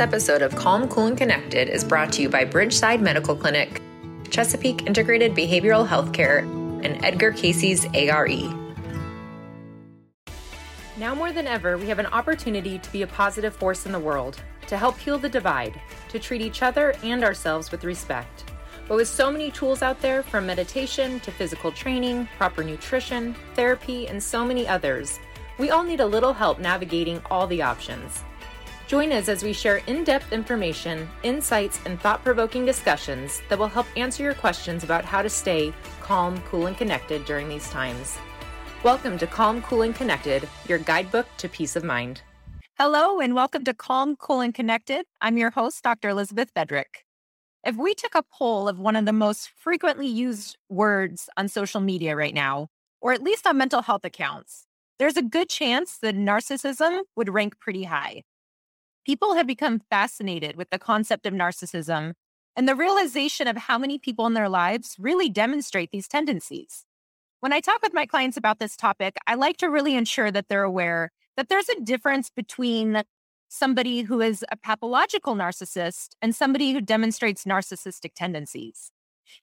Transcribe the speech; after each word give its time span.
This 0.00 0.08
episode 0.08 0.40
of 0.40 0.56
Calm, 0.56 0.88
Cool, 0.88 1.08
and 1.08 1.18
Connected 1.18 1.68
is 1.68 1.84
brought 1.84 2.10
to 2.14 2.22
you 2.22 2.30
by 2.30 2.46
Bridgeside 2.46 3.02
Medical 3.02 3.36
Clinic, 3.36 3.82
Chesapeake 4.30 4.86
Integrated 4.86 5.34
Behavioral 5.34 5.86
Healthcare, 5.86 6.40
and 6.82 7.04
Edgar 7.04 7.32
Cayce's 7.32 7.84
ARE. 7.92 8.26
Now 10.96 11.14
more 11.14 11.32
than 11.32 11.46
ever, 11.46 11.76
we 11.76 11.84
have 11.88 11.98
an 11.98 12.06
opportunity 12.06 12.78
to 12.78 12.92
be 12.92 13.02
a 13.02 13.06
positive 13.06 13.54
force 13.54 13.84
in 13.84 13.92
the 13.92 14.00
world, 14.00 14.40
to 14.68 14.78
help 14.78 14.96
heal 14.96 15.18
the 15.18 15.28
divide, 15.28 15.78
to 16.08 16.18
treat 16.18 16.40
each 16.40 16.62
other 16.62 16.94
and 17.02 17.22
ourselves 17.22 17.70
with 17.70 17.84
respect. 17.84 18.50
But 18.88 18.96
with 18.96 19.06
so 19.06 19.30
many 19.30 19.50
tools 19.50 19.82
out 19.82 20.00
there, 20.00 20.22
from 20.22 20.46
meditation 20.46 21.20
to 21.20 21.30
physical 21.30 21.72
training, 21.72 22.26
proper 22.38 22.64
nutrition, 22.64 23.36
therapy, 23.54 24.08
and 24.08 24.22
so 24.22 24.46
many 24.46 24.66
others, 24.66 25.20
we 25.58 25.68
all 25.68 25.82
need 25.82 26.00
a 26.00 26.06
little 26.06 26.32
help 26.32 26.58
navigating 26.58 27.20
all 27.30 27.46
the 27.46 27.60
options. 27.60 28.22
Join 28.90 29.12
us 29.12 29.28
as 29.28 29.44
we 29.44 29.52
share 29.52 29.76
in 29.86 30.02
depth 30.02 30.32
information, 30.32 31.08
insights, 31.22 31.78
and 31.86 32.00
thought 32.00 32.24
provoking 32.24 32.66
discussions 32.66 33.40
that 33.48 33.56
will 33.56 33.68
help 33.68 33.86
answer 33.96 34.24
your 34.24 34.34
questions 34.34 34.82
about 34.82 35.04
how 35.04 35.22
to 35.22 35.30
stay 35.30 35.72
calm, 36.00 36.42
cool, 36.48 36.66
and 36.66 36.76
connected 36.76 37.24
during 37.24 37.48
these 37.48 37.70
times. 37.70 38.18
Welcome 38.82 39.16
to 39.18 39.28
Calm, 39.28 39.62
Cool, 39.62 39.82
and 39.82 39.94
Connected, 39.94 40.48
your 40.66 40.78
guidebook 40.78 41.28
to 41.36 41.48
peace 41.48 41.76
of 41.76 41.84
mind. 41.84 42.22
Hello, 42.78 43.20
and 43.20 43.32
welcome 43.32 43.62
to 43.62 43.74
Calm, 43.74 44.16
Cool, 44.16 44.40
and 44.40 44.52
Connected. 44.52 45.06
I'm 45.20 45.38
your 45.38 45.50
host, 45.50 45.84
Dr. 45.84 46.08
Elizabeth 46.08 46.52
Fedrick. 46.52 47.04
If 47.64 47.76
we 47.76 47.94
took 47.94 48.16
a 48.16 48.24
poll 48.36 48.66
of 48.66 48.80
one 48.80 48.96
of 48.96 49.04
the 49.04 49.12
most 49.12 49.50
frequently 49.56 50.08
used 50.08 50.58
words 50.68 51.28
on 51.36 51.46
social 51.46 51.80
media 51.80 52.16
right 52.16 52.34
now, 52.34 52.66
or 53.00 53.12
at 53.12 53.22
least 53.22 53.46
on 53.46 53.56
mental 53.56 53.82
health 53.82 54.04
accounts, 54.04 54.66
there's 54.98 55.16
a 55.16 55.22
good 55.22 55.48
chance 55.48 55.96
that 55.98 56.16
narcissism 56.16 57.02
would 57.14 57.32
rank 57.32 57.60
pretty 57.60 57.84
high. 57.84 58.24
People 59.06 59.34
have 59.34 59.46
become 59.46 59.80
fascinated 59.90 60.56
with 60.56 60.70
the 60.70 60.78
concept 60.78 61.26
of 61.26 61.32
narcissism 61.32 62.12
and 62.54 62.68
the 62.68 62.74
realization 62.74 63.48
of 63.48 63.56
how 63.56 63.78
many 63.78 63.98
people 63.98 64.26
in 64.26 64.34
their 64.34 64.48
lives 64.48 64.96
really 64.98 65.30
demonstrate 65.30 65.90
these 65.90 66.08
tendencies. 66.08 66.84
When 67.40 67.52
I 67.52 67.60
talk 67.60 67.80
with 67.82 67.94
my 67.94 68.04
clients 68.04 68.36
about 68.36 68.58
this 68.58 68.76
topic, 68.76 69.16
I 69.26 69.34
like 69.34 69.56
to 69.58 69.70
really 69.70 69.94
ensure 69.94 70.30
that 70.30 70.48
they're 70.48 70.62
aware 70.62 71.10
that 71.36 71.48
there's 71.48 71.70
a 71.70 71.80
difference 71.80 72.28
between 72.28 73.02
somebody 73.48 74.02
who 74.02 74.20
is 74.20 74.44
a 74.52 74.56
pathological 74.56 75.34
narcissist 75.34 76.10
and 76.20 76.34
somebody 76.34 76.72
who 76.72 76.82
demonstrates 76.82 77.44
narcissistic 77.44 78.10
tendencies. 78.14 78.90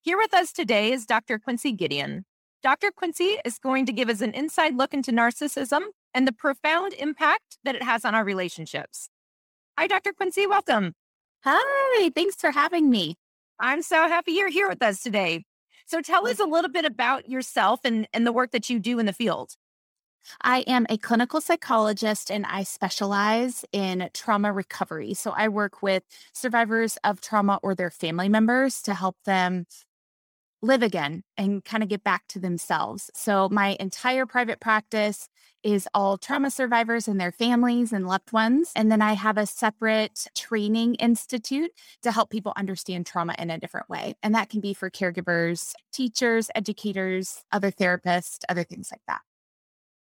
Here 0.02 0.18
with 0.18 0.34
us 0.34 0.52
today 0.52 0.92
is 0.92 1.08
Dr. 1.08 1.40
Quincee 1.40 1.76
Gideon. 1.76 2.26
Dr. 2.62 2.92
Quincee 2.92 3.40
is 3.44 3.58
going 3.58 3.86
to 3.88 3.92
give 3.92 4.10
us 4.10 4.22
an 4.22 4.34
inside 4.34 4.76
look 4.76 4.94
into 4.94 5.12
narcissism 5.12 5.82
and 6.14 6.28
the 6.28 6.32
profound 6.32 6.94
impact 6.94 7.58
that 7.64 7.76
it 7.76 7.84
has 7.84 8.06
on 8.06 8.14
our 8.14 8.24
relationships. 8.24 9.10
Hi, 9.80 9.86
Dr. 9.86 10.12
Quincee. 10.12 10.48
Welcome. 10.48 10.94
Hi, 11.44 12.10
thanks 12.16 12.36
for 12.36 12.50
having 12.50 12.90
me. 12.90 13.14
I'm 13.60 13.84
so 13.84 14.08
happy 14.08 14.32
you're 14.32 14.50
here 14.50 14.68
with 14.68 14.82
us 14.82 15.04
today. 15.04 15.44
So 15.86 16.02
tell 16.02 16.28
us 16.28 16.40
a 16.40 16.46
little 16.46 16.72
bit 16.72 16.84
about 16.84 17.30
yourself 17.30 17.82
and, 17.84 18.08
and 18.12 18.26
the 18.26 18.32
work 18.32 18.50
that 18.54 18.72
you 18.72 18.80
do 18.80 18.98
in 18.98 19.06
the 19.06 19.14
field. 19.14 19.52
I 20.42 20.62
am 20.62 20.88
a 20.90 20.98
clinical 20.98 21.42
psychologist 21.42 22.32
and 22.32 22.44
I 22.48 22.64
specialize 22.64 23.66
in 23.72 24.10
trauma 24.16 24.52
recovery. 24.52 25.14
So 25.14 25.30
I 25.38 25.48
work 25.48 25.84
with 25.84 26.02
survivors 26.34 26.98
of 27.04 27.22
trauma 27.22 27.60
or 27.62 27.76
their 27.76 27.92
family 27.92 28.30
members 28.30 28.82
to 28.82 28.96
help 28.96 29.18
them 29.26 29.68
live 30.64 30.82
again 30.82 31.22
and 31.38 31.64
kind 31.64 31.84
of 31.84 31.90
get 31.90 32.04
back 32.04 32.24
to 32.30 32.40
themselves. 32.40 33.12
So 33.14 33.48
my 33.50 33.78
entire 33.80 34.26
private 34.26 34.60
practice 34.60 35.30
is 35.64 35.88
all 35.94 36.18
trauma 36.18 36.52
survivors 36.52 37.08
and 37.08 37.20
their 37.20 37.32
families 37.32 37.92
and 37.92 38.08
loved 38.08 38.32
ones. 38.32 38.72
And 38.76 38.92
then 38.92 39.02
I 39.02 39.14
have 39.14 39.38
a 39.38 39.46
separate 39.46 40.28
training 40.36 40.96
institute 40.96 41.72
to 42.04 42.12
help 42.12 42.30
people 42.30 42.54
understand 42.56 43.06
trauma 43.06 43.36
in 43.38 43.50
a 43.50 43.58
different 43.58 43.90
way. 43.90 44.16
And 44.24 44.34
that 44.36 44.50
can 44.50 44.62
be 44.62 44.74
for 44.74 44.90
caregivers, 44.90 45.74
teachers, 45.92 46.50
educators, 46.56 47.44
other 47.52 47.72
therapists, 47.72 48.40
other 48.50 48.64
things 48.64 48.90
like 48.92 49.02
that 49.08 49.22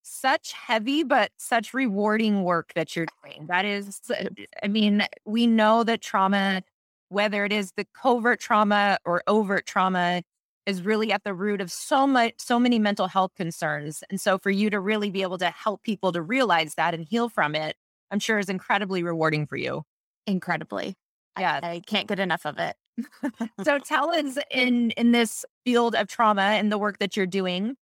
such 0.09 0.53
heavy 0.53 1.03
but 1.03 1.31
such 1.37 1.73
rewarding 1.73 2.43
work 2.43 2.71
that 2.75 2.95
you're 2.95 3.07
doing. 3.23 3.47
That 3.47 3.65
is, 3.65 3.99
uh, 4.09 4.29
I 4.63 4.67
mean, 4.67 5.03
we 5.25 5.47
know 5.47 5.83
that 5.83 6.01
trauma, 6.01 6.63
whether 7.09 7.45
it 7.45 7.51
is 7.51 7.73
the 7.75 7.85
covert 7.93 8.39
trauma 8.39 8.97
or 9.05 9.21
overt 9.27 9.65
trauma, 9.65 10.23
is 10.67 10.83
really 10.83 11.11
at 11.13 11.23
the 11.23 11.33
root 11.33 11.61
of 11.61 11.71
so 11.71 12.05
much, 12.05 12.33
so 12.37 12.59
many 12.59 12.77
mental 12.77 13.07
health 13.07 13.31
concerns. 13.35 14.03
And 14.09 14.19
so 14.21 14.37
for 14.37 14.51
you 14.51 14.69
to 14.69 14.79
really 14.79 15.09
be 15.09 15.21
able 15.23 15.37
to 15.39 15.49
help 15.49 15.81
people 15.81 16.11
to 16.11 16.21
realize 16.21 16.75
that 16.75 16.93
and 16.93 17.07
heal 17.09 17.29
from 17.29 17.55
it, 17.55 17.77
I'm 18.11 18.19
sure 18.19 18.37
is 18.37 18.49
incredibly 18.49 19.01
rewarding 19.01 19.47
for 19.47 19.55
you. 19.55 19.83
Incredibly. 20.27 20.95
Yeah. 21.39 21.61
I, 21.63 21.71
I 21.71 21.79
can't 21.79 22.07
get 22.07 22.19
enough 22.19 22.45
of 22.45 22.59
it. 22.59 22.75
so 23.63 23.79
tell 23.79 24.09
us 24.09 24.37
in 24.51 24.91
in 24.91 25.11
this 25.11 25.45
field 25.63 25.95
of 25.95 26.07
trauma 26.07 26.41
and 26.41 26.71
the 26.71 26.77
work 26.77 26.97
that 26.99 27.15
you're 27.15 27.25
doing, 27.25 27.75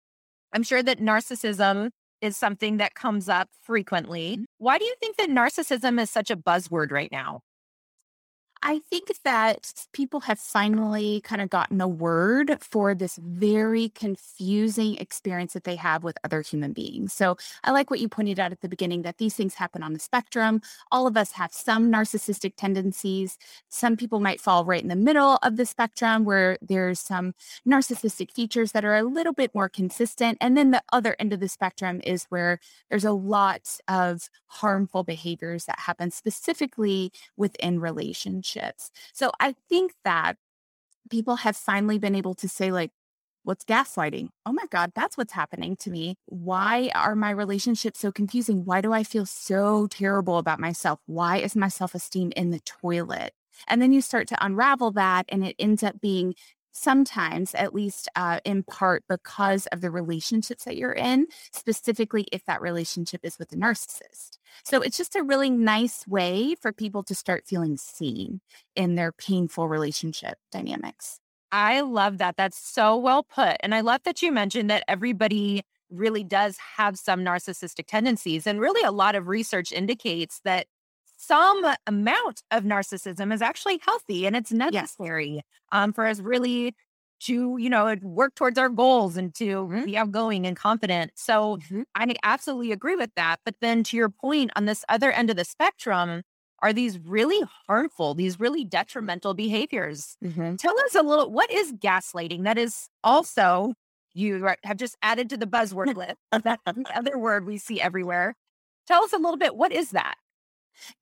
I'm 0.52 0.62
sure 0.62 0.82
that 0.82 1.00
narcissism 1.00 1.90
is 2.20 2.36
something 2.36 2.78
that 2.78 2.94
comes 2.94 3.28
up 3.28 3.48
frequently. 3.62 4.32
Mm-hmm. 4.32 4.44
Why 4.58 4.78
do 4.78 4.84
you 4.84 4.94
think 5.00 5.16
that 5.16 5.30
narcissism 5.30 6.00
is 6.00 6.10
such 6.10 6.30
a 6.30 6.36
buzzword 6.36 6.90
right 6.90 7.10
now? 7.10 7.40
I 8.66 8.80
think 8.90 9.12
that 9.24 9.74
people 9.92 10.20
have 10.20 10.38
finally 10.38 11.20
kind 11.20 11.42
of 11.42 11.50
gotten 11.50 11.82
a 11.82 11.86
word 11.86 12.56
for 12.62 12.94
this 12.94 13.18
very 13.22 13.90
confusing 13.90 14.96
experience 14.96 15.52
that 15.52 15.64
they 15.64 15.76
have 15.76 16.02
with 16.02 16.16
other 16.24 16.40
human 16.40 16.72
beings. 16.72 17.12
So 17.12 17.36
I 17.62 17.72
like 17.72 17.90
what 17.90 18.00
you 18.00 18.08
pointed 18.08 18.40
out 18.40 18.52
at 18.52 18.62
the 18.62 18.68
beginning 18.70 19.02
that 19.02 19.18
these 19.18 19.34
things 19.34 19.52
happen 19.52 19.82
on 19.82 19.92
the 19.92 19.98
spectrum. 19.98 20.62
All 20.90 21.06
of 21.06 21.14
us 21.14 21.32
have 21.32 21.52
some 21.52 21.92
narcissistic 21.92 22.54
tendencies. 22.56 23.36
Some 23.68 23.98
people 23.98 24.18
might 24.18 24.40
fall 24.40 24.64
right 24.64 24.82
in 24.82 24.88
the 24.88 24.96
middle 24.96 25.38
of 25.42 25.58
the 25.58 25.66
spectrum 25.66 26.24
where 26.24 26.56
there's 26.62 27.00
some 27.00 27.34
narcissistic 27.68 28.30
features 28.30 28.72
that 28.72 28.84
are 28.84 28.96
a 28.96 29.02
little 29.02 29.34
bit 29.34 29.54
more 29.54 29.68
consistent. 29.68 30.38
And 30.40 30.56
then 30.56 30.70
the 30.70 30.82
other 30.90 31.16
end 31.18 31.34
of 31.34 31.40
the 31.40 31.50
spectrum 31.50 32.00
is 32.02 32.24
where 32.30 32.60
there's 32.88 33.04
a 33.04 33.12
lot 33.12 33.78
of 33.88 34.30
harmful 34.46 35.04
behaviors 35.04 35.66
that 35.66 35.80
happen 35.80 36.10
specifically 36.10 37.12
within 37.36 37.78
relationships 37.78 38.53
relationships. 38.54 38.90
So 39.12 39.30
I 39.40 39.54
think 39.68 39.94
that 40.04 40.36
people 41.10 41.36
have 41.36 41.56
finally 41.56 41.98
been 41.98 42.14
able 42.14 42.34
to 42.34 42.48
say, 42.48 42.72
like, 42.72 42.90
what's 43.44 43.64
gaslighting? 43.64 44.28
Oh 44.46 44.52
my 44.52 44.64
God, 44.70 44.92
that's 44.94 45.16
what's 45.18 45.32
happening 45.32 45.76
to 45.76 45.90
me. 45.90 46.16
Why 46.26 46.90
are 46.94 47.14
my 47.14 47.30
relationships 47.30 48.00
so 48.00 48.10
confusing? 48.10 48.64
Why 48.64 48.80
do 48.80 48.92
I 48.92 49.04
feel 49.04 49.26
so 49.26 49.86
terrible 49.88 50.38
about 50.38 50.60
myself? 50.60 51.00
Why 51.06 51.38
is 51.38 51.54
my 51.56 51.68
self 51.68 51.94
esteem 51.94 52.32
in 52.36 52.50
the 52.50 52.60
toilet? 52.60 53.34
And 53.68 53.80
then 53.80 53.92
you 53.92 54.00
start 54.00 54.28
to 54.28 54.44
unravel 54.44 54.90
that, 54.92 55.26
and 55.28 55.46
it 55.46 55.54
ends 55.58 55.82
up 55.82 56.00
being 56.00 56.34
sometimes, 56.74 57.54
at 57.54 57.74
least 57.74 58.08
uh, 58.16 58.40
in 58.44 58.62
part, 58.64 59.04
because 59.08 59.66
of 59.68 59.80
the 59.80 59.90
relationships 59.90 60.64
that 60.64 60.76
you're 60.76 60.92
in, 60.92 61.26
specifically 61.52 62.26
if 62.32 62.44
that 62.44 62.60
relationship 62.60 63.20
is 63.22 63.38
with 63.38 63.52
a 63.52 63.56
narcissist. 63.56 64.38
So 64.64 64.80
it's 64.80 64.96
just 64.96 65.16
a 65.16 65.22
really 65.22 65.50
nice 65.50 66.06
way 66.06 66.54
for 66.60 66.72
people 66.72 67.02
to 67.04 67.14
start 67.14 67.46
feeling 67.46 67.76
seen 67.76 68.40
in 68.76 68.94
their 68.94 69.12
painful 69.12 69.68
relationship 69.68 70.38
dynamics. 70.52 71.20
I 71.52 71.82
love 71.82 72.18
that. 72.18 72.36
That's 72.36 72.58
so 72.58 72.96
well 72.96 73.22
put. 73.22 73.56
And 73.60 73.74
I 73.74 73.80
love 73.80 74.02
that 74.04 74.22
you 74.22 74.32
mentioned 74.32 74.68
that 74.70 74.84
everybody 74.88 75.62
really 75.88 76.24
does 76.24 76.56
have 76.76 76.98
some 76.98 77.20
narcissistic 77.20 77.86
tendencies. 77.86 78.46
And 78.46 78.60
really, 78.60 78.82
a 78.82 78.90
lot 78.90 79.14
of 79.14 79.28
research 79.28 79.70
indicates 79.70 80.40
that 80.44 80.66
some 81.26 81.64
amount 81.86 82.42
of 82.50 82.64
narcissism 82.64 83.32
is 83.32 83.42
actually 83.42 83.80
healthy 83.84 84.26
and 84.26 84.36
it's 84.36 84.52
necessary 84.52 85.34
yes. 85.34 85.42
um, 85.72 85.92
for 85.92 86.06
us 86.06 86.20
really 86.20 86.74
to 87.20 87.56
you 87.58 87.70
know 87.70 87.94
work 88.02 88.34
towards 88.34 88.58
our 88.58 88.68
goals 88.68 89.16
and 89.16 89.34
to 89.34 89.44
mm-hmm. 89.44 89.84
be 89.84 89.96
outgoing 89.96 90.46
and 90.46 90.56
confident 90.56 91.12
so 91.14 91.56
mm-hmm. 91.56 91.82
i 91.94 92.14
absolutely 92.22 92.72
agree 92.72 92.96
with 92.96 93.10
that 93.16 93.36
but 93.44 93.54
then 93.60 93.82
to 93.82 93.96
your 93.96 94.08
point 94.08 94.50
on 94.56 94.66
this 94.66 94.84
other 94.88 95.10
end 95.12 95.30
of 95.30 95.36
the 95.36 95.44
spectrum 95.44 96.22
are 96.60 96.72
these 96.72 96.98
really 96.98 97.40
harmful 97.66 98.14
these 98.14 98.38
really 98.38 98.64
detrimental 98.64 99.34
behaviors 99.34 100.16
mm-hmm. 100.22 100.56
tell 100.56 100.78
us 100.80 100.94
a 100.94 101.02
little 101.02 101.30
what 101.30 101.50
is 101.50 101.72
gaslighting 101.72 102.44
that 102.44 102.58
is 102.58 102.88
also 103.02 103.72
you 104.12 104.48
have 104.62 104.76
just 104.76 104.96
added 105.02 105.30
to 105.30 105.36
the 105.36 105.46
buzzword 105.46 105.96
list 105.96 106.16
that 106.44 106.60
other 106.94 107.18
word 107.18 107.46
we 107.46 107.56
see 107.56 107.80
everywhere 107.80 108.34
tell 108.86 109.02
us 109.02 109.12
a 109.12 109.18
little 109.18 109.38
bit 109.38 109.56
what 109.56 109.72
is 109.72 109.90
that 109.92 110.16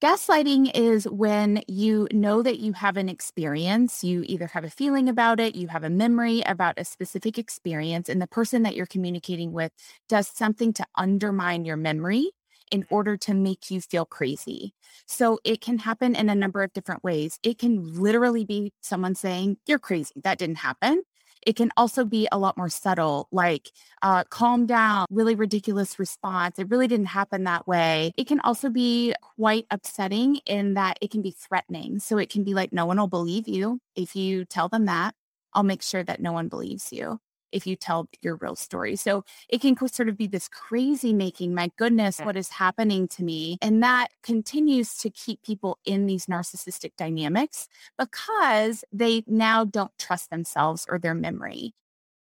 Gaslighting 0.01 0.71
is 0.73 1.05
when 1.05 1.61
you 1.67 2.07
know 2.11 2.41
that 2.41 2.59
you 2.59 2.73
have 2.73 2.97
an 2.97 3.09
experience, 3.09 4.03
you 4.03 4.23
either 4.25 4.47
have 4.47 4.63
a 4.63 4.69
feeling 4.69 5.09
about 5.09 5.39
it, 5.39 5.55
you 5.55 5.67
have 5.67 5.83
a 5.83 5.89
memory 5.89 6.41
about 6.45 6.75
a 6.77 6.85
specific 6.85 7.37
experience, 7.37 8.09
and 8.09 8.21
the 8.21 8.27
person 8.27 8.63
that 8.63 8.75
you're 8.75 8.85
communicating 8.85 9.51
with 9.51 9.71
does 10.09 10.27
something 10.27 10.73
to 10.73 10.85
undermine 10.95 11.65
your 11.65 11.77
memory 11.77 12.31
in 12.71 12.81
mm-hmm. 12.81 12.93
order 12.95 13.17
to 13.17 13.33
make 13.33 13.71
you 13.71 13.81
feel 13.81 14.05
crazy. 14.05 14.73
So 15.05 15.39
it 15.43 15.61
can 15.61 15.77
happen 15.77 16.15
in 16.15 16.29
a 16.29 16.35
number 16.35 16.63
of 16.63 16.73
different 16.73 17.03
ways. 17.03 17.39
It 17.43 17.59
can 17.59 18.01
literally 18.01 18.45
be 18.45 18.73
someone 18.81 19.15
saying, 19.15 19.57
You're 19.65 19.79
crazy. 19.79 20.13
That 20.23 20.37
didn't 20.39 20.57
happen. 20.57 21.03
It 21.45 21.55
can 21.55 21.71
also 21.77 22.05
be 22.05 22.27
a 22.31 22.37
lot 22.37 22.57
more 22.57 22.69
subtle, 22.69 23.27
like 23.31 23.71
uh, 24.01 24.23
calm 24.25 24.65
down, 24.65 25.05
really 25.09 25.35
ridiculous 25.35 25.99
response. 25.99 26.59
It 26.59 26.69
really 26.69 26.87
didn't 26.87 27.07
happen 27.07 27.43
that 27.43 27.67
way. 27.67 28.13
It 28.17 28.27
can 28.27 28.39
also 28.41 28.69
be 28.69 29.13
quite 29.21 29.65
upsetting 29.71 30.37
in 30.45 30.73
that 30.75 30.97
it 31.01 31.11
can 31.11 31.21
be 31.21 31.31
threatening. 31.31 31.99
So 31.99 32.17
it 32.17 32.29
can 32.29 32.43
be 32.43 32.53
like, 32.53 32.73
no 32.73 32.85
one 32.85 32.97
will 32.97 33.07
believe 33.07 33.47
you 33.47 33.79
if 33.95 34.15
you 34.15 34.45
tell 34.45 34.69
them 34.69 34.85
that. 34.85 35.15
I'll 35.53 35.63
make 35.63 35.83
sure 35.83 36.03
that 36.03 36.21
no 36.21 36.31
one 36.31 36.47
believes 36.47 36.91
you 36.91 37.19
if 37.53 37.65
you 37.67 37.75
tell 37.75 38.09
your 38.21 38.35
real 38.37 38.55
story. 38.55 38.95
So 38.97 39.23
it 39.47 39.61
can 39.61 39.77
sort 39.87 40.09
of 40.09 40.17
be 40.17 40.27
this 40.27 40.49
crazy 40.49 41.13
making, 41.13 41.53
my 41.53 41.69
goodness, 41.77 42.19
what 42.19 42.35
is 42.35 42.49
happening 42.49 43.07
to 43.09 43.23
me? 43.23 43.57
And 43.61 43.81
that 43.83 44.07
continues 44.23 44.97
to 44.97 45.09
keep 45.09 45.41
people 45.43 45.77
in 45.85 46.07
these 46.07 46.25
narcissistic 46.25 46.91
dynamics 46.97 47.67
because 47.97 48.83
they 48.91 49.23
now 49.27 49.63
don't 49.63 49.91
trust 49.97 50.31
themselves 50.31 50.85
or 50.89 50.99
their 50.99 51.13
memory. 51.13 51.73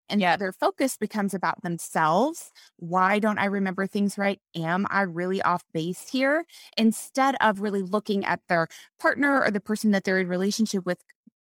And 0.10 0.20
yeah. 0.20 0.36
their 0.36 0.52
focus 0.52 0.98
becomes 0.98 1.34
about 1.34 1.64
themselves. 1.64 2.52
Why 2.78 3.18
don't 3.20 3.40
I 3.40 3.46
remember 3.46 3.88
things 3.88 4.18
right? 4.18 4.40
Am 4.56 4.86
I 4.90 5.04
really 5.04 5.42
off 5.42 5.64
base 5.72 6.10
here? 6.10 6.44
Instead 6.76 7.36
of 7.40 7.62
really 7.62 7.82
looking 7.82 8.26
at 8.26 8.42
their 8.50 8.68
partner 9.00 9.42
or 9.42 9.52
the 9.52 9.62
person 9.62 9.92
that 9.92 10.04
they're 10.04 10.20
in 10.20 10.28
relationship 10.28 10.86
with 10.86 11.02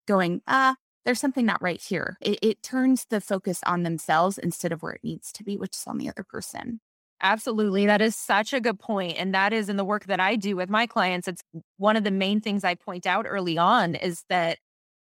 going, 0.07 0.41
ah, 0.47 0.75
there's 1.05 1.19
something 1.19 1.45
not 1.45 1.61
right 1.61 1.81
here. 1.81 2.17
It, 2.19 2.39
it 2.41 2.63
turns 2.63 3.05
the 3.09 3.21
focus 3.21 3.61
on 3.65 3.83
themselves 3.83 4.37
instead 4.37 4.71
of 4.71 4.81
where 4.81 4.93
it 4.93 5.03
needs 5.03 5.31
to 5.33 5.43
be, 5.43 5.57
which 5.57 5.75
is 5.75 5.83
on 5.87 5.97
the 5.97 6.09
other 6.09 6.23
person. 6.23 6.81
Absolutely. 7.21 7.85
That 7.85 8.01
is 8.01 8.15
such 8.15 8.53
a 8.53 8.59
good 8.59 8.79
point. 8.79 9.17
And 9.17 9.33
that 9.33 9.53
is 9.53 9.69
in 9.69 9.77
the 9.77 9.85
work 9.85 10.05
that 10.05 10.19
I 10.19 10.35
do 10.35 10.55
with 10.55 10.69
my 10.69 10.85
clients. 10.85 11.27
It's 11.27 11.43
one 11.77 11.95
of 11.95 12.03
the 12.03 12.11
main 12.11 12.41
things 12.41 12.63
I 12.63 12.75
point 12.75 13.05
out 13.05 13.25
early 13.27 13.57
on 13.57 13.95
is 13.95 14.23
that 14.29 14.57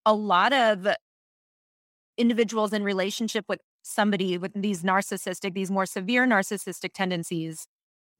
a 0.06 0.14
lot 0.14 0.52
of 0.52 0.88
individuals 2.16 2.72
in 2.72 2.82
relationship 2.82 3.44
with 3.48 3.60
somebody 3.82 4.38
with 4.38 4.52
these 4.54 4.82
narcissistic, 4.82 5.54
these 5.54 5.70
more 5.70 5.86
severe 5.86 6.26
narcissistic 6.26 6.92
tendencies, 6.94 7.66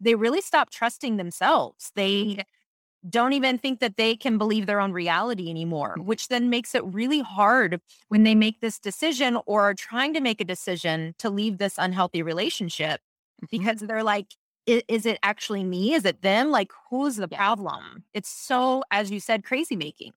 they 0.01 0.15
really 0.15 0.41
stop 0.41 0.71
trusting 0.71 1.17
themselves. 1.17 1.91
They 1.95 2.25
mm-hmm. 2.25 2.41
Don't 3.09 3.33
even 3.33 3.59
think 3.59 3.81
that 3.81 3.97
they 3.97 4.17
can 4.17 4.39
believe 4.39 4.67
their 4.67 4.81
own 4.81 4.93
reality 4.93 5.51
anymore, 5.51 5.97
mm. 5.99 6.05
which 6.05 6.29
then 6.29 6.51
makes 6.51 6.75
it 6.75 6.85
really 6.85 7.21
hard 7.21 7.81
when 8.09 8.23
they 8.23 8.35
make 8.35 8.61
this 8.61 8.79
decision 8.79 9.39
or 9.47 9.63
are 9.63 9.75
trying 9.75 10.15
to 10.15 10.21
make 10.21 10.41
a 10.41 10.45
decision 10.45 11.15
to 11.19 11.31
leave 11.31 11.59
this 11.59 11.75
unhealthy 11.79 12.23
relationship 12.23 13.01
mm-hmm. 13.43 13.47
because 13.51 13.81
they're 13.81 14.03
like, 14.03 14.27
is 14.67 15.07
it 15.07 15.19
actually 15.23 15.65
me? 15.65 15.95
Is 15.95 16.05
it 16.05 16.21
them? 16.21 16.51
Like, 16.51 16.71
who's 16.91 17.17
the 17.17 17.29
problem? 17.29 18.05
It's 18.13 18.29
so, 18.29 18.83
as 18.91 19.11
you 19.11 19.19
said, 19.19 19.43
crazy 19.43 19.77
making. 19.77 20.13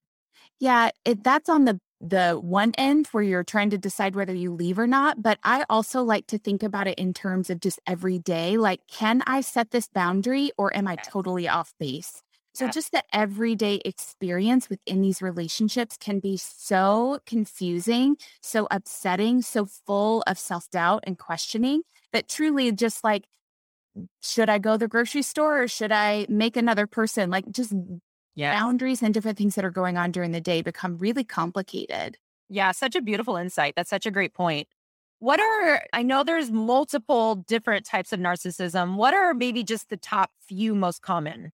Yeah, 0.59 0.89
it, 1.05 1.23
that's 1.23 1.49
on 1.49 1.65
the 1.65 1.79
the 2.01 2.33
one 2.33 2.73
end 2.79 3.07
where 3.11 3.23
you're 3.23 3.43
trying 3.43 3.69
to 3.69 3.77
decide 3.77 4.15
whether 4.15 4.33
you 4.33 4.51
leave 4.51 4.79
or 4.79 4.87
not. 4.87 5.21
But 5.21 5.37
I 5.43 5.65
also 5.69 6.01
like 6.01 6.27
to 6.27 6.37
think 6.37 6.63
about 6.63 6.87
it 6.87 6.97
in 6.97 7.13
terms 7.13 7.49
of 7.49 7.59
just 7.59 7.79
every 7.85 8.17
day. 8.17 8.57
Like, 8.57 8.81
can 8.87 9.21
I 9.27 9.41
set 9.41 9.71
this 9.71 9.87
boundary 9.87 10.51
or 10.57 10.75
am 10.75 10.87
I 10.87 10.95
totally 10.95 11.47
off 11.47 11.73
base? 11.79 12.23
So 12.53 12.65
yeah. 12.65 12.71
just 12.71 12.91
the 12.91 13.03
everyday 13.13 13.75
experience 13.85 14.69
within 14.69 15.01
these 15.01 15.21
relationships 15.21 15.97
can 15.97 16.19
be 16.19 16.37
so 16.37 17.19
confusing, 17.25 18.17
so 18.41 18.67
upsetting, 18.69 19.41
so 19.41 19.65
full 19.65 20.21
of 20.27 20.37
self-doubt 20.37 21.03
and 21.07 21.17
questioning 21.17 21.83
that 22.11 22.27
truly 22.27 22.71
just 22.71 23.03
like 23.03 23.25
mm, 23.97 24.07
should 24.21 24.49
I 24.49 24.57
go 24.57 24.73
to 24.73 24.79
the 24.79 24.87
grocery 24.87 25.21
store 25.21 25.63
or 25.63 25.67
should 25.67 25.91
I 25.91 26.25
make 26.29 26.57
another 26.57 26.87
person 26.87 27.29
like 27.29 27.49
just 27.51 27.73
yeah. 28.35 28.59
boundaries 28.59 29.01
and 29.01 29.13
different 29.13 29.37
things 29.37 29.55
that 29.55 29.65
are 29.65 29.71
going 29.71 29.97
on 29.97 30.11
during 30.11 30.31
the 30.31 30.41
day 30.41 30.61
become 30.61 30.97
really 30.97 31.23
complicated. 31.23 32.17
Yeah, 32.49 32.71
such 32.71 32.95
a 32.95 33.01
beautiful 33.01 33.37
insight. 33.37 33.73
That's 33.75 33.89
such 33.89 34.05
a 34.05 34.11
great 34.11 34.33
point. 34.33 34.67
What 35.19 35.39
uh 35.39 35.43
are, 35.43 35.83
I 35.93 36.03
know 36.03 36.23
there's 36.23 36.51
multiple 36.51 37.35
different 37.35 37.85
types 37.85 38.11
of 38.11 38.19
narcissism. 38.19 38.95
What 38.95 39.13
are 39.13 39.33
maybe 39.33 39.63
just 39.63 39.89
the 39.89 39.97
top 39.97 40.31
few 40.47 40.73
most 40.73 41.01
common? 41.01 41.51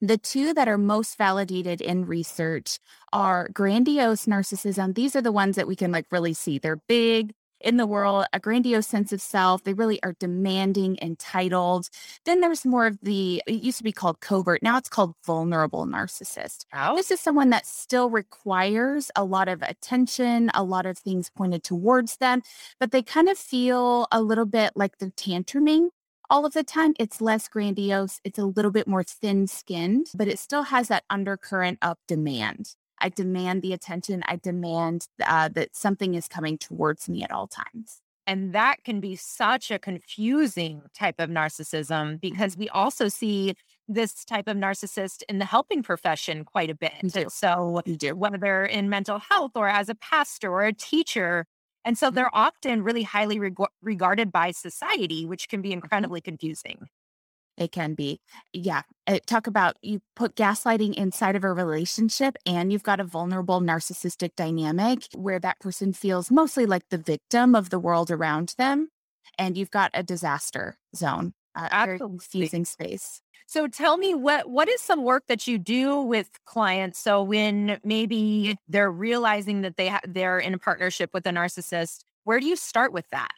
The 0.00 0.18
two 0.18 0.52
that 0.54 0.68
are 0.68 0.78
most 0.78 1.16
validated 1.16 1.80
in 1.80 2.04
research 2.06 2.78
are 3.12 3.48
grandiose 3.54 4.26
narcissism. 4.26 4.94
These 4.94 5.16
are 5.16 5.22
the 5.22 5.32
ones 5.32 5.56
that 5.56 5.68
we 5.68 5.76
can 5.76 5.92
like 5.92 6.06
really 6.10 6.34
see. 6.34 6.58
They're 6.58 6.82
big 6.88 7.32
in 7.60 7.78
the 7.78 7.86
world, 7.86 8.26
a 8.32 8.38
grandiose 8.38 8.86
sense 8.86 9.12
of 9.12 9.20
self. 9.20 9.64
They 9.64 9.72
really 9.72 10.02
are 10.02 10.14
demanding, 10.20 10.98
entitled. 11.00 11.88
Then 12.26 12.40
there's 12.40 12.66
more 12.66 12.86
of 12.86 12.98
the, 13.02 13.42
it 13.46 13.62
used 13.62 13.78
to 13.78 13.84
be 13.84 13.92
called 13.92 14.20
covert. 14.20 14.62
Now 14.62 14.76
it's 14.76 14.90
called 14.90 15.14
vulnerable 15.24 15.86
narcissist. 15.86 16.66
Oh. 16.74 16.94
This 16.94 17.10
is 17.10 17.20
someone 17.20 17.50
that 17.50 17.66
still 17.66 18.10
requires 18.10 19.10
a 19.16 19.24
lot 19.24 19.48
of 19.48 19.62
attention, 19.62 20.50
a 20.54 20.62
lot 20.62 20.84
of 20.84 20.98
things 20.98 21.30
pointed 21.30 21.64
towards 21.64 22.18
them, 22.18 22.42
but 22.78 22.90
they 22.90 23.02
kind 23.02 23.28
of 23.28 23.38
feel 23.38 24.06
a 24.12 24.20
little 24.20 24.46
bit 24.46 24.72
like 24.76 24.98
they're 24.98 25.10
tantruming 25.10 25.88
all 26.34 26.44
of 26.44 26.52
the 26.52 26.64
time. 26.64 26.94
It's 26.98 27.20
less 27.20 27.46
grandiose. 27.46 28.20
It's 28.24 28.40
a 28.40 28.44
little 28.44 28.72
bit 28.72 28.88
more 28.88 29.04
thin 29.04 29.46
skinned, 29.46 30.08
but 30.16 30.26
it 30.26 30.40
still 30.40 30.64
has 30.64 30.88
that 30.88 31.04
undercurrent 31.08 31.78
of 31.80 31.96
demand. 32.08 32.74
I 32.98 33.10
demand 33.10 33.62
the 33.62 33.72
attention. 33.72 34.24
I 34.26 34.34
demand 34.34 35.06
uh, 35.24 35.48
that 35.50 35.76
something 35.76 36.14
is 36.14 36.26
coming 36.26 36.58
towards 36.58 37.08
me 37.08 37.22
at 37.22 37.30
all 37.30 37.46
times. 37.46 38.00
And 38.26 38.52
that 38.52 38.82
can 38.82 38.98
be 38.98 39.14
such 39.14 39.70
a 39.70 39.78
confusing 39.78 40.82
type 40.92 41.20
of 41.20 41.30
narcissism 41.30 42.20
because 42.20 42.56
we 42.56 42.68
also 42.70 43.06
see 43.06 43.54
this 43.86 44.24
type 44.24 44.48
of 44.48 44.56
narcissist 44.56 45.22
in 45.28 45.38
the 45.38 45.44
helping 45.44 45.84
profession 45.84 46.44
quite 46.44 46.70
a 46.70 46.74
bit. 46.74 46.94
So, 47.30 47.80
whether 48.16 48.64
in 48.64 48.88
mental 48.88 49.20
health 49.20 49.52
or 49.54 49.68
as 49.68 49.88
a 49.88 49.94
pastor 49.94 50.50
or 50.50 50.64
a 50.64 50.72
teacher, 50.72 51.46
and 51.84 51.98
so 51.98 52.10
they're 52.10 52.34
often 52.34 52.82
really 52.82 53.02
highly 53.02 53.38
reg- 53.38 53.56
regarded 53.82 54.32
by 54.32 54.50
society, 54.50 55.26
which 55.26 55.48
can 55.48 55.62
be 55.62 55.70
mm-hmm. 55.70 55.84
incredibly 55.84 56.20
confusing. 56.20 56.88
It 57.56 57.70
can 57.70 57.94
be. 57.94 58.20
Yeah. 58.52 58.82
Uh, 59.06 59.18
talk 59.26 59.46
about 59.46 59.76
you 59.80 60.00
put 60.16 60.34
gaslighting 60.34 60.94
inside 60.94 61.36
of 61.36 61.44
a 61.44 61.52
relationship 61.52 62.36
and 62.44 62.72
you've 62.72 62.82
got 62.82 62.98
a 62.98 63.04
vulnerable 63.04 63.60
narcissistic 63.60 64.30
dynamic 64.36 65.04
where 65.14 65.38
that 65.38 65.60
person 65.60 65.92
feels 65.92 66.32
mostly 66.32 66.66
like 66.66 66.88
the 66.88 66.98
victim 66.98 67.54
of 67.54 67.70
the 67.70 67.78
world 67.78 68.10
around 68.10 68.54
them. 68.58 68.88
And 69.38 69.56
you've 69.56 69.70
got 69.70 69.90
a 69.94 70.02
disaster 70.02 70.76
zone, 70.96 71.34
a 71.54 71.70
very 71.82 72.00
confusing 72.00 72.64
space. 72.64 73.20
So 73.46 73.68
tell 73.68 73.96
me 73.98 74.14
what 74.14 74.48
what 74.48 74.68
is 74.68 74.80
some 74.80 75.02
work 75.04 75.24
that 75.28 75.46
you 75.46 75.58
do 75.58 76.00
with 76.00 76.30
clients 76.46 76.98
so 76.98 77.22
when 77.22 77.78
maybe 77.84 78.56
they're 78.68 78.90
realizing 78.90 79.60
that 79.62 79.76
they 79.76 79.88
ha- 79.88 80.00
they're 80.06 80.38
in 80.38 80.54
a 80.54 80.58
partnership 80.58 81.10
with 81.12 81.26
a 81.26 81.30
narcissist, 81.30 82.04
where 82.24 82.40
do 82.40 82.46
you 82.46 82.56
start 82.56 82.92
with 82.92 83.08
that? 83.10 83.32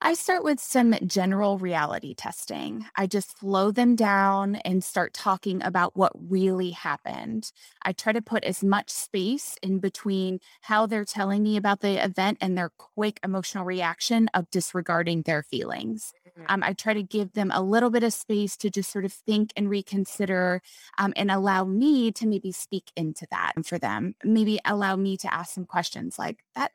I 0.00 0.14
start 0.14 0.44
with 0.44 0.60
some 0.60 0.94
general 1.06 1.58
reality 1.58 2.14
testing. 2.14 2.86
I 2.94 3.08
just 3.08 3.36
slow 3.40 3.72
them 3.72 3.96
down 3.96 4.56
and 4.56 4.82
start 4.84 5.12
talking 5.12 5.60
about 5.62 5.96
what 5.96 6.12
really 6.14 6.70
happened. 6.70 7.50
I 7.82 7.92
try 7.92 8.12
to 8.12 8.22
put 8.22 8.44
as 8.44 8.62
much 8.62 8.90
space 8.90 9.56
in 9.60 9.80
between 9.80 10.38
how 10.62 10.86
they're 10.86 11.04
telling 11.04 11.42
me 11.42 11.56
about 11.56 11.80
the 11.80 12.02
event 12.02 12.38
and 12.40 12.56
their 12.56 12.70
quick 12.78 13.18
emotional 13.24 13.64
reaction 13.64 14.28
of 14.34 14.48
disregarding 14.50 15.22
their 15.22 15.42
feelings. 15.42 16.12
Um, 16.46 16.62
I 16.62 16.72
try 16.72 16.94
to 16.94 17.02
give 17.02 17.32
them 17.32 17.50
a 17.52 17.62
little 17.62 17.90
bit 17.90 18.02
of 18.04 18.12
space 18.12 18.56
to 18.58 18.70
just 18.70 18.90
sort 18.90 19.04
of 19.04 19.12
think 19.12 19.52
and 19.56 19.68
reconsider 19.68 20.62
um, 20.98 21.12
and 21.16 21.30
allow 21.30 21.64
me 21.64 22.12
to 22.12 22.26
maybe 22.26 22.52
speak 22.52 22.90
into 22.96 23.26
that 23.30 23.52
for 23.64 23.78
them. 23.78 24.14
Maybe 24.24 24.58
allow 24.64 24.96
me 24.96 25.16
to 25.18 25.32
ask 25.32 25.54
some 25.54 25.66
questions 25.66 26.18
like, 26.18 26.44
that 26.54 26.72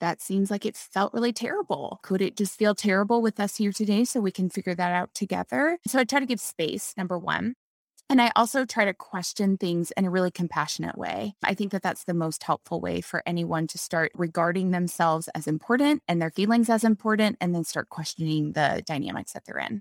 that 0.00 0.20
seems 0.20 0.50
like 0.50 0.66
it 0.66 0.76
felt 0.76 1.14
really 1.14 1.32
terrible. 1.32 2.00
Could 2.02 2.20
it 2.20 2.36
just 2.36 2.58
feel 2.58 2.74
terrible 2.74 3.22
with 3.22 3.40
us 3.40 3.56
here 3.56 3.72
today 3.72 4.04
so 4.04 4.20
we 4.20 4.32
can 4.32 4.50
figure 4.50 4.74
that 4.74 4.92
out 4.92 5.14
together? 5.14 5.78
So 5.86 5.98
I 5.98 6.04
try 6.04 6.20
to 6.20 6.26
give 6.26 6.40
space, 6.40 6.94
number 6.96 7.18
one. 7.18 7.54
And 8.10 8.20
I 8.20 8.30
also 8.36 8.64
try 8.64 8.84
to 8.84 8.94
question 8.94 9.56
things 9.56 9.90
in 9.92 10.04
a 10.04 10.10
really 10.10 10.30
compassionate 10.30 10.96
way. 10.98 11.34
I 11.42 11.54
think 11.54 11.72
that 11.72 11.82
that's 11.82 12.04
the 12.04 12.14
most 12.14 12.42
helpful 12.44 12.80
way 12.80 13.00
for 13.00 13.22
anyone 13.26 13.66
to 13.68 13.78
start 13.78 14.12
regarding 14.14 14.70
themselves 14.70 15.28
as 15.34 15.46
important 15.46 16.02
and 16.06 16.20
their 16.20 16.30
feelings 16.30 16.68
as 16.68 16.84
important, 16.84 17.38
and 17.40 17.54
then 17.54 17.64
start 17.64 17.88
questioning 17.88 18.52
the 18.52 18.82
dynamics 18.86 19.32
that 19.32 19.44
they're 19.46 19.58
in. 19.58 19.80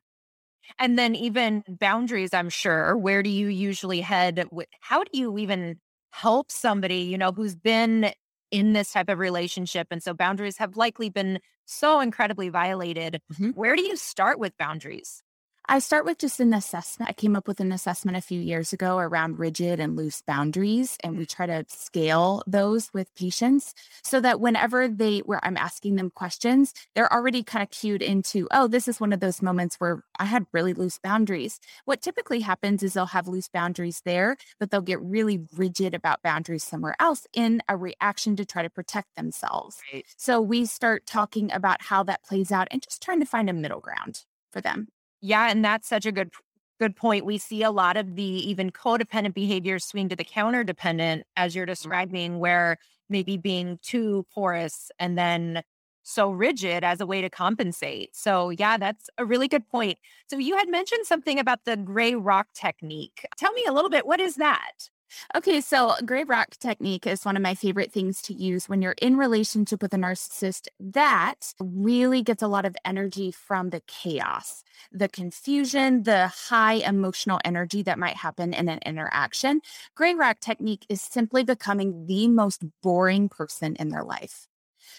And 0.79 0.97
then 0.97 1.15
even 1.15 1.63
boundaries, 1.67 2.33
I'm 2.33 2.49
sure. 2.49 2.97
Where 2.97 3.21
do 3.21 3.29
you 3.29 3.47
usually 3.47 4.01
head? 4.01 4.47
How 4.79 5.03
do 5.03 5.09
you 5.13 5.37
even 5.37 5.79
help 6.11 6.51
somebody, 6.51 6.99
you 6.99 7.17
know, 7.17 7.31
who's 7.31 7.55
been 7.55 8.13
in 8.53 8.73
this 8.73 8.91
type 8.91 9.09
of 9.09 9.17
relationship. 9.17 9.87
And 9.89 10.01
so 10.01 10.13
boundaries 10.13 10.57
have 10.57 10.77
likely 10.77 11.09
been 11.09 11.39
so 11.65 11.99
incredibly 11.99 12.49
violated. 12.49 13.19
Mm-hmm. 13.33 13.49
Where 13.49 13.75
do 13.75 13.81
you 13.81 13.97
start 13.97 14.37
with 14.37 14.55
boundaries? 14.57 15.23
I 15.65 15.79
start 15.79 16.03
with 16.03 16.17
just 16.17 16.41
an 16.41 16.53
assessment. 16.53 17.09
I 17.09 17.13
came 17.13 17.37
up 17.37 17.47
with 17.47 17.61
an 17.61 17.71
assessment 17.71 18.17
a 18.17 18.21
few 18.21 18.39
years 18.39 18.73
ago 18.73 18.97
around 18.97 19.39
rigid 19.39 19.79
and 19.79 19.95
loose 19.95 20.21
boundaries, 20.21 20.97
and 21.01 21.17
we 21.17 21.25
mm. 21.25 21.29
try 21.29 21.45
to 21.45 21.63
scale 21.69 22.43
those 22.45 22.93
with 22.93 23.15
patients 23.15 23.73
so 24.03 24.19
that 24.19 24.41
whenever 24.41 24.89
they, 24.89 25.19
where 25.19 25.39
I'm 25.43 25.55
asking 25.55 25.95
them 25.95 26.11
questions, 26.13 26.73
they're 26.95 27.11
already 27.11 27.43
kind 27.43 27.63
of 27.63 27.69
cued 27.69 28.01
into, 28.01 28.47
oh, 28.51 28.67
this 28.67 28.89
is 28.89 28.99
one 28.99 29.13
of 29.13 29.21
those 29.21 29.41
moments 29.41 29.77
where 29.77 30.03
I 30.19 30.25
had 30.25 30.45
really 30.51 30.73
loose 30.73 30.97
boundaries. 30.97 31.61
What 31.85 32.01
typically 32.01 32.41
happens 32.41 32.83
is 32.83 32.93
they'll 32.93 33.05
have 33.07 33.29
loose 33.29 33.47
boundaries 33.47 34.01
there, 34.03 34.35
but 34.59 34.69
they'll 34.69 34.81
get 34.81 35.01
really 35.01 35.47
rigid 35.55 35.93
about 35.93 36.21
boundaries 36.21 36.65
somewhere 36.65 36.95
else 36.99 37.25
in 37.33 37.63
a 37.69 37.77
reaction 37.77 38.35
to 38.35 38.45
try 38.45 38.63
to 38.63 38.69
protect 38.69 39.15
themselves. 39.15 39.77
Right. 39.93 40.05
So 40.17 40.41
we 40.41 40.65
start 40.65 41.05
talking 41.05 41.53
about 41.53 41.83
how 41.83 42.03
that 42.03 42.23
plays 42.23 42.51
out 42.51 42.67
and 42.69 42.81
just 42.81 43.01
trying 43.01 43.21
to 43.21 43.25
find 43.25 43.49
a 43.49 43.53
middle 43.53 43.79
ground 43.79 44.25
for 44.51 44.59
them. 44.59 44.89
Yeah, 45.25 45.49
and 45.49 45.63
that's 45.63 45.87
such 45.87 46.05
a 46.05 46.11
good 46.11 46.31
good 46.79 46.97
point. 46.97 47.25
We 47.25 47.37
see 47.37 47.63
a 47.63 47.71
lot 47.71 47.95
of 47.95 48.15
the 48.15 48.23
even 48.23 48.71
codependent 48.71 49.33
behaviors 49.33 49.85
swing 49.85 50.09
to 50.09 50.17
the 50.17 50.23
counter 50.25 50.65
dependent 50.65 51.23
as 51.37 51.55
you're 51.55 51.65
mm-hmm. 51.65 51.71
describing 51.71 52.39
where 52.39 52.77
maybe 53.09 53.37
being 53.37 53.79
too 53.81 54.25
porous 54.33 54.91
and 54.99 55.17
then 55.17 55.63
so 56.03 56.29
rigid 56.29 56.83
as 56.83 56.99
a 56.99 57.05
way 57.05 57.21
to 57.21 57.29
compensate. 57.29 58.13
So, 58.13 58.49
yeah, 58.49 58.75
that's 58.77 59.09
a 59.17 59.23
really 59.23 59.47
good 59.47 59.65
point. 59.69 59.97
So, 60.29 60.37
you 60.37 60.57
had 60.57 60.67
mentioned 60.67 61.05
something 61.05 61.39
about 61.39 61.59
the 61.63 61.77
gray 61.77 62.15
rock 62.15 62.47
technique. 62.53 63.25
Tell 63.37 63.53
me 63.53 63.63
a 63.65 63.71
little 63.71 63.89
bit, 63.89 64.05
what 64.05 64.19
is 64.19 64.35
that? 64.35 64.89
Okay, 65.35 65.61
so 65.61 65.93
gray 66.05 66.23
rock 66.23 66.51
technique 66.59 67.07
is 67.07 67.25
one 67.25 67.35
of 67.35 67.43
my 67.43 67.55
favorite 67.55 67.91
things 67.91 68.21
to 68.23 68.33
use 68.33 68.69
when 68.69 68.81
you're 68.81 68.95
in 69.01 69.17
relationship 69.17 69.81
with 69.81 69.93
a 69.93 69.97
narcissist 69.97 70.67
that 70.79 71.53
really 71.59 72.21
gets 72.21 72.41
a 72.41 72.47
lot 72.47 72.65
of 72.65 72.75
energy 72.85 73.31
from 73.31 73.69
the 73.69 73.81
chaos, 73.87 74.63
the 74.91 75.07
confusion, 75.07 76.03
the 76.03 76.27
high 76.27 76.73
emotional 76.73 77.39
energy 77.43 77.81
that 77.83 77.99
might 77.99 78.17
happen 78.17 78.53
in 78.53 78.69
an 78.69 78.79
interaction. 78.85 79.61
Gray 79.95 80.13
rock 80.13 80.39
technique 80.39 80.85
is 80.89 81.01
simply 81.01 81.43
becoming 81.43 82.05
the 82.05 82.27
most 82.27 82.63
boring 82.81 83.29
person 83.29 83.75
in 83.77 83.89
their 83.89 84.03
life. 84.03 84.47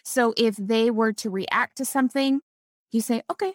So 0.02 0.34
if 0.36 0.56
they 0.56 0.90
were 0.90 1.12
to 1.14 1.30
react 1.30 1.76
to 1.78 1.84
something, 1.84 2.40
you 2.90 3.00
say, 3.00 3.22
okay, 3.30 3.54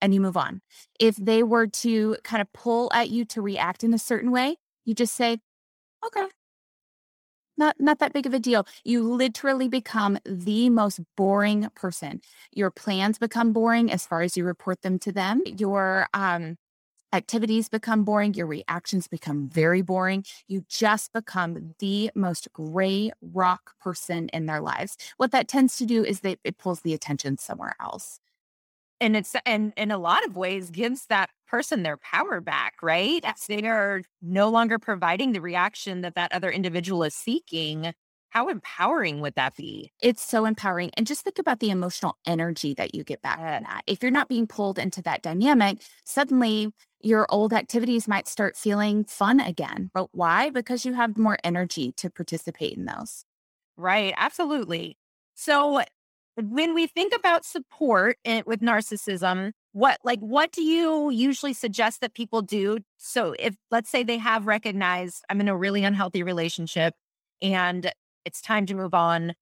and 0.00 0.14
you 0.14 0.20
move 0.20 0.36
on. 0.36 0.62
If 1.00 1.16
they 1.16 1.42
were 1.42 1.66
to 1.66 2.16
kind 2.22 2.40
of 2.40 2.52
pull 2.52 2.90
at 2.92 3.10
you 3.10 3.24
to 3.26 3.42
react 3.42 3.82
in 3.84 3.92
a 3.92 3.98
certain 3.98 4.30
way, 4.30 4.56
you 4.84 4.94
just 4.94 5.14
say, 5.14 5.40
okay. 6.06 6.28
Not 7.56 7.74
not 7.80 7.98
that 7.98 8.12
big 8.12 8.26
of 8.26 8.34
a 8.34 8.38
deal. 8.38 8.66
You 8.84 9.02
literally 9.02 9.68
become 9.68 10.18
the 10.24 10.70
most 10.70 11.00
boring 11.16 11.68
person. 11.74 12.20
Your 12.52 12.70
plans 12.70 13.18
become 13.18 13.52
boring 13.52 13.90
as 13.90 14.06
far 14.06 14.22
as 14.22 14.36
you 14.36 14.44
report 14.44 14.82
them 14.82 14.98
to 15.00 15.12
them. 15.12 15.42
Your 15.44 16.08
um 16.14 16.56
activities 17.12 17.68
become 17.68 18.04
boring, 18.04 18.34
your 18.34 18.46
reactions 18.46 19.08
become 19.08 19.48
very 19.48 19.82
boring. 19.82 20.24
You 20.48 20.64
just 20.68 21.12
become 21.12 21.74
the 21.80 22.10
most 22.14 22.48
gray 22.52 23.12
rock 23.22 23.72
person 23.80 24.28
in 24.30 24.46
their 24.46 24.60
lives. 24.62 24.96
What 25.18 25.32
that 25.32 25.48
tends 25.48 25.76
to 25.78 25.86
do 25.86 26.04
is 26.04 26.20
that 26.22 26.38
it 26.44 26.58
pulls 26.58 26.82
the 26.82 26.94
attention 26.94 27.38
somewhere 27.38 27.76
else 27.80 28.20
and 29.00 29.16
it's 29.16 29.34
and 29.46 29.72
in 29.76 29.90
a 29.90 29.98
lot 29.98 30.24
of 30.26 30.36
ways 30.36 30.70
gives 30.70 31.06
that 31.06 31.30
person 31.46 31.82
their 31.82 31.96
power 31.98 32.40
back 32.40 32.74
right? 32.82 33.24
They 33.48 33.66
are 33.66 34.02
no 34.22 34.48
longer 34.48 34.78
providing 34.78 35.32
the 35.32 35.40
reaction 35.40 36.02
that 36.02 36.14
that 36.14 36.32
other 36.32 36.50
individual 36.50 37.02
is 37.04 37.14
seeking 37.14 37.92
how 38.30 38.48
empowering 38.48 39.22
would 39.22 39.34
that 39.36 39.56
be? 39.56 39.90
It's 40.02 40.22
so 40.22 40.44
empowering 40.44 40.90
and 40.98 41.06
just 41.06 41.22
think 41.22 41.38
about 41.38 41.60
the 41.60 41.70
emotional 41.70 42.18
energy 42.26 42.74
that 42.74 42.94
you 42.94 43.02
get 43.02 43.22
back 43.22 43.38
from 43.38 43.64
that. 43.64 43.82
If 43.86 44.02
you're 44.02 44.10
not 44.12 44.28
being 44.28 44.46
pulled 44.46 44.78
into 44.78 45.00
that 45.02 45.22
dynamic 45.22 45.78
suddenly 46.04 46.72
your 47.00 47.26
old 47.30 47.52
activities 47.52 48.08
might 48.08 48.26
start 48.28 48.56
feeling 48.56 49.04
fun 49.04 49.40
again. 49.40 49.90
But 49.94 50.08
why? 50.12 50.50
Because 50.50 50.84
you 50.84 50.94
have 50.94 51.16
more 51.16 51.38
energy 51.44 51.92
to 51.92 52.10
participate 52.10 52.76
in 52.76 52.86
those. 52.86 53.24
Right 53.76 54.12
absolutely. 54.16 54.98
So 55.34 55.82
when 56.42 56.74
we 56.74 56.86
think 56.86 57.12
about 57.14 57.44
support 57.44 58.16
in, 58.24 58.42
with 58.46 58.60
narcissism, 58.60 59.52
what 59.72 59.98
like 60.04 60.20
what 60.20 60.52
do 60.52 60.62
you 60.62 61.10
usually 61.10 61.52
suggest 61.52 62.00
that 62.00 62.14
people 62.14 62.42
do? 62.42 62.78
So 62.96 63.34
if 63.38 63.56
let's 63.70 63.90
say 63.90 64.02
they 64.02 64.18
have 64.18 64.46
recognized 64.46 65.24
I'm 65.28 65.40
in 65.40 65.48
a 65.48 65.56
really 65.56 65.84
unhealthy 65.84 66.22
relationship 66.22 66.94
and 67.42 67.90
it's 68.24 68.40
time 68.40 68.66
to 68.66 68.74
move 68.74 68.94
on, 68.94 69.34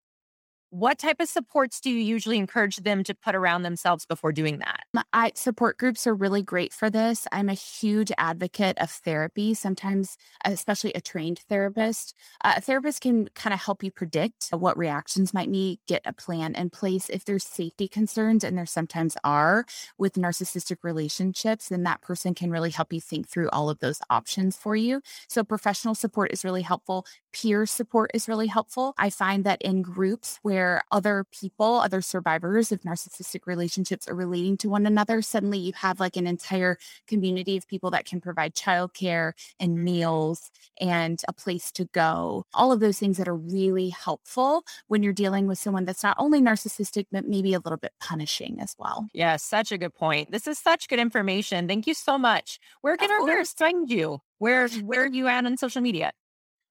what 0.71 0.99
type 0.99 1.21
of 1.21 1.29
supports 1.29 1.81
do 1.81 1.91
you 1.91 1.99
usually 1.99 2.39
encourage 2.39 2.77
them 2.79 3.05
to 3.05 3.15
put 3.15 3.35
around 3.35 3.63
themselves 3.63 4.05
before 4.05 4.33
doing 4.33 4.59
that? 4.59 4.81
I, 5.13 5.33
support 5.35 5.79
groups 5.79 6.07
are 6.07 6.15
really 6.15 6.43
great 6.43 6.73
for 6.73 6.91
this. 6.91 7.27
I'm 7.33 7.49
a 7.49 7.55
huge 7.55 8.13
advocate 8.19 8.79
of 8.79 8.91
therapy, 8.91 9.55
sometimes, 9.55 10.17
especially 10.45 10.93
a 10.95 11.01
trained 11.01 11.41
therapist. 11.49 12.15
Uh, 12.45 12.55
a 12.57 12.61
therapist 12.61 13.01
can 13.01 13.29
kind 13.35 13.55
of 13.55 13.61
help 13.61 13.83
you 13.83 13.91
predict 13.91 14.49
what 14.51 14.77
reactions 14.77 15.33
might 15.33 15.51
be, 15.51 15.81
get 15.87 16.03
a 16.05 16.13
plan 16.13 16.55
in 16.55 16.71
place. 16.71 17.09
If 17.09 17.25
there's 17.25 17.45
safety 17.45 17.89
concerns, 17.89 18.45
and 18.45 18.57
there 18.57 18.67
sometimes 18.67 19.17
are 19.25 19.65
with 19.99 20.15
narcissistic 20.15 20.79
relationships, 20.83 21.69
then 21.69 21.83
that 21.85 22.03
person 22.03 22.35
can 22.35 22.51
really 22.51 22.71
help 22.71 22.93
you 22.93 23.01
think 23.01 23.29
through 23.29 23.49
all 23.51 23.71
of 23.71 23.79
those 23.79 24.01
options 24.11 24.57
for 24.57 24.77
you. 24.77 25.01
So, 25.29 25.45
professional 25.45 25.95
support 25.95 26.33
is 26.33 26.45
really 26.45 26.63
helpful. 26.63 27.07
Peer 27.37 27.67
support 27.67 28.11
is 28.15 28.29
really 28.29 28.47
helpful. 28.47 28.95
I 28.97 29.11
find 29.11 29.45
that 29.45 29.61
in 29.61 29.83
groups 29.83 30.39
where 30.41 30.81
other 30.91 31.27
people, 31.39 31.75
other 31.75 32.01
survivors 32.01 32.73
of 32.73 32.81
narcissistic 32.81 33.41
relationships 33.45 34.09
are 34.09 34.15
relating 34.15 34.57
to 34.59 34.71
one 34.71 34.87
another, 34.87 35.21
suddenly 35.21 35.59
you 35.59 35.75
have 35.75 36.01
like 36.01 36.17
an 36.17 36.27
entire 36.27 36.79
community 37.07 37.59
of 37.59 37.69
people 37.69 37.91
that 37.91 38.07
can 38.07 38.23
provide 38.23 38.55
childcare 38.55 39.33
and 39.61 39.85
meals 39.85 40.51
and 40.81 41.21
a 41.29 41.33
place 41.35 41.71
to 41.73 41.85
go. 41.93 42.47
All 42.55 42.73
of 42.73 42.81
those 42.81 42.99
things 42.99 43.19
that 43.19 43.29
are 43.29 43.37
really 43.37 43.91
helpful 43.91 44.65
when 44.87 45.03
you're 45.03 45.13
dealing 45.13 45.47
with 45.47 45.59
someone 45.59 45.85
that's 45.85 46.03
not 46.03 46.17
only 46.19 46.41
narcissistic, 46.41 47.05
but 47.13 47.29
maybe 47.29 47.53
a 47.53 47.59
little 47.59 47.77
bit 47.77 47.93
punishing 48.01 48.57
as 48.61 48.75
well. 48.79 49.09
Yeah, 49.13 49.37
such 49.37 49.73
a 49.73 49.77
good 49.77 49.95
point. 49.95 50.31
This 50.31 50.47
is 50.47 50.59
such 50.59 50.89
good 50.89 50.99
information. 50.99 51.69
Thank 51.69 51.87
you 51.87 51.93
so 51.93 52.17
much. 52.17 52.59
Where 52.81 52.97
can 52.97 53.11
of 53.11 53.21
our 53.21 53.27
viewers 53.27 53.53
find 53.53 53.91
you? 53.91 54.21
Where 54.39 54.69
where 54.69 55.03
are 55.03 55.07
you 55.07 55.27
at 55.27 55.45
on 55.45 55.59
social 55.59 55.83
media? 55.83 56.13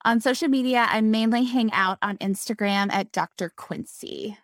On 0.05 0.21
social 0.21 0.47
media, 0.49 0.85
I 0.87 1.01
mainly 1.01 1.45
hang 1.45 1.73
out 1.73 1.97
on 2.03 2.19
Instagram 2.19 2.93
at 2.93 3.11
Dr. 3.11 3.49
Quincee. 3.49 4.37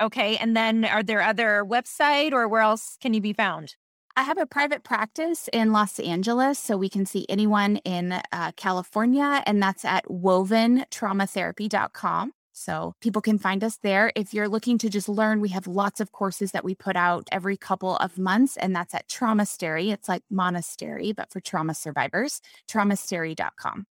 Okay. 0.00 0.36
And 0.36 0.56
then 0.56 0.84
are 0.84 1.02
there 1.02 1.20
other 1.20 1.64
website 1.68 2.32
or 2.32 2.46
where 2.46 2.60
else 2.60 2.96
can 3.00 3.12
you 3.12 3.20
be 3.20 3.32
found? 3.32 3.74
I 4.16 4.22
have 4.22 4.38
a 4.38 4.46
private 4.46 4.84
practice 4.84 5.48
in 5.52 5.72
Los 5.72 5.98
Angeles, 5.98 6.60
so 6.60 6.76
we 6.76 6.88
can 6.88 7.06
see 7.06 7.26
anyone 7.28 7.78
in 7.78 8.12
uh, 8.12 8.52
California, 8.54 9.42
and 9.44 9.60
that's 9.60 9.84
at 9.84 10.04
woventraumatherapy.com. 10.04 12.32
So 12.52 12.94
people 13.00 13.20
can 13.20 13.38
find 13.38 13.64
us 13.64 13.80
there. 13.82 14.12
If 14.14 14.32
you're 14.32 14.48
looking 14.48 14.78
to 14.78 14.88
just 14.88 15.08
learn, 15.08 15.40
we 15.40 15.48
have 15.48 15.66
lots 15.66 15.98
of 15.98 16.12
courses 16.12 16.52
that 16.52 16.64
we 16.64 16.76
put 16.76 16.94
out 16.94 17.26
every 17.32 17.56
couple 17.56 17.96
of 17.96 18.16
months, 18.16 18.56
and 18.56 18.76
that's 18.76 18.94
at 18.94 19.08
Traumastery. 19.08 19.92
It's 19.92 20.08
like 20.08 20.22
monastery, 20.30 21.10
but 21.10 21.32
for 21.32 21.40
trauma 21.40 21.74
survivors, 21.74 22.40
traumastery.com. 22.70 23.86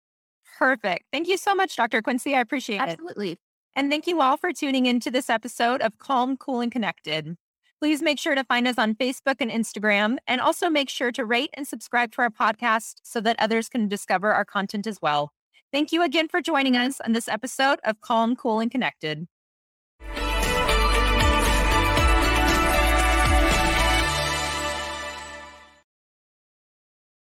Perfect. 0.59 1.05
Thank 1.13 1.29
you 1.29 1.37
so 1.37 1.55
much, 1.55 1.77
Dr. 1.77 2.03
Quincee. 2.03 2.35
I 2.35 2.41
appreciate 2.41 2.81
Absolutely. 2.81 3.03
it. 3.03 3.09
Absolutely. 3.09 3.39
And 3.75 3.91
thank 3.91 4.07
you 4.07 4.21
all 4.21 4.37
for 4.37 4.53
tuning 4.53 4.87
into 4.87 5.11
this 5.11 5.31
episode 5.31 5.81
of 5.81 5.99
Calm, 5.99 6.37
Cool, 6.37 6.61
and 6.61 6.71
Connected. 6.71 7.37
Please 7.81 8.03
make 8.03 8.19
sure 8.19 8.35
to 8.35 8.45
find 8.45 8.69
us 8.69 8.79
on 8.79 8.95
Facebook 8.95 9.37
and 9.41 9.51
Instagram, 9.51 10.19
and 10.27 10.41
also 10.41 10.71
make 10.71 10.89
sure 10.89 11.11
to 11.11 11.25
rate 11.25 11.51
and 11.55 11.67
subscribe 11.67 12.13
to 12.13 12.23
our 12.23 12.31
podcast 12.31 12.97
so 13.03 13.21
that 13.23 13.37
others 13.41 13.69
can 13.69 13.89
discover 13.89 14.33
our 14.33 14.45
content 14.45 14.87
as 14.87 15.01
well. 15.03 15.33
Thank 15.73 15.91
you 15.91 16.03
again 16.03 16.29
for 16.29 16.43
joining 16.43 16.77
us 16.77 17.01
on 17.01 17.13
this 17.13 17.29
episode 17.29 17.81
of 17.83 18.01
Calm, 18.01 18.37
Cool, 18.37 18.61
and 18.61 18.71
Connected. 18.71 19.27